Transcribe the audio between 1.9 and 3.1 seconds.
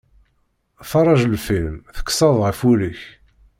tekkseḍ ɣef ul-ik.